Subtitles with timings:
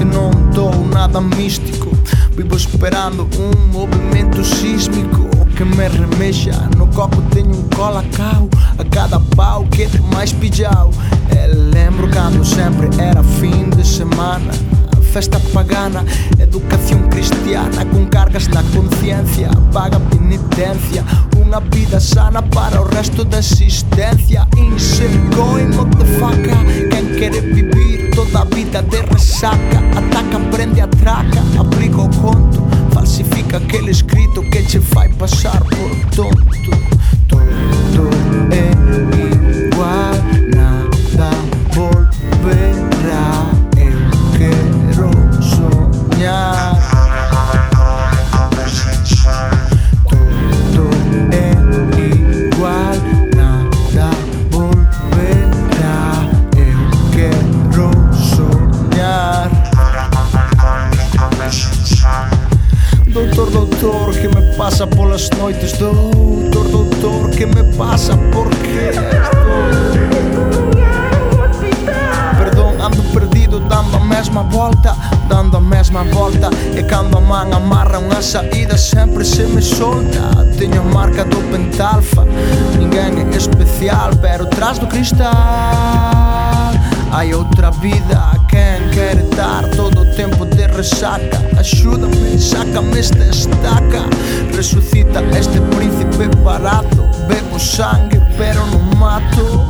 [0.00, 1.90] Este non dou nada místico.
[2.34, 6.70] Vivo esperando un movimento sísmico que me remexa.
[6.78, 10.90] No copo teño un um colacau A cada pau que te máis pillao
[11.28, 14.52] E lembro cando sempre era fin de semana.
[15.12, 16.02] Festa pagana
[16.38, 21.04] Educación cristiana con cargas na conciencia Paga penitencia.
[21.36, 24.48] Unha vida sana para o resto da existencia.
[24.56, 26.56] Insert going motherfucker
[26.88, 27.69] Quen quere vivir
[28.54, 35.08] vida de resaca, ataca, prende, atraca, aplica o conto, falsifica aquele escrito que te fai
[35.10, 36.59] pasar por tonto.
[63.80, 68.90] doutor que me pasa polas noites Doutor, doutor que me pasa porque
[72.38, 74.94] Perdón, ando perdido dando a mesma volta
[75.28, 80.44] Dando a mesma volta E cando a man amarra unha saída sempre se me solta
[80.58, 82.26] Teño a marca do pentalfa
[82.76, 85.30] Ninguén é especial pero tras do cristal
[87.10, 91.38] Hai outra vida quem quer dar todo o tempo de resaca.
[91.58, 94.04] Axúdame, sácame esta estaca.
[94.54, 97.08] Resucita este príncipe barato.
[97.28, 99.68] Bebo sangue pero non mato.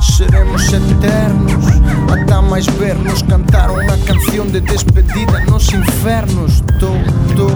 [0.00, 1.64] Seremos eternos.
[2.10, 6.62] Ata máis vernos cantar unha canción de despedida nos infernos.
[6.80, 6.96] Dou,
[7.36, 7.55] dou